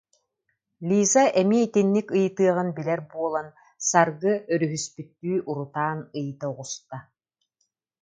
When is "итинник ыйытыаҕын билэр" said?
1.65-3.01